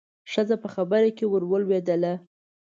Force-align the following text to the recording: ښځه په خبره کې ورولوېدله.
ښځه 0.31 0.55
په 0.63 0.67
خبره 0.75 1.09
کې 1.17 1.25
ورولوېدله. 1.27 2.13